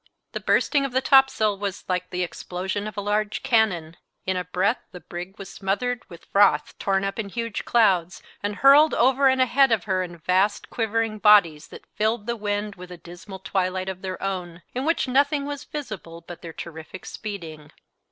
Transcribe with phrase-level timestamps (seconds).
[0.31, 3.97] The bursting of the topsail was like the explosion of a large cannon.
[4.25, 8.55] In a breath the brig was smothered with froth torn up in huge clouds, and
[8.55, 12.91] hurled over and ahead of her in vast quivering bodies that filled the wind with
[12.91, 17.71] a dismal twilight of their own, in which nothing was visible but their terrific speeding.